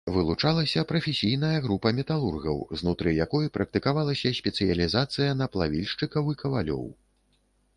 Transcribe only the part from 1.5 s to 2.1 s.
група